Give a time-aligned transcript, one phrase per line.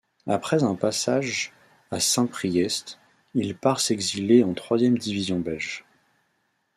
[0.25, 1.53] Après un passage
[1.91, 2.97] à Saint-Priest,
[3.35, 5.85] il part s'exiler en troisième division belge.